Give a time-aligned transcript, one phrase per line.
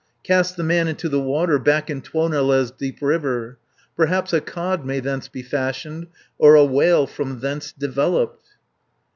[0.23, 3.59] 290 Cast the man into the water, Back in Tuonela's deep river,
[3.95, 6.07] Perhaps a cod may thence be fashioned,
[6.39, 8.47] Or a whale from thence developed."